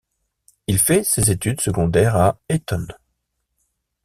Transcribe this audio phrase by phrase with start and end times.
[0.65, 2.87] Il fait ses études secondaires à Eton.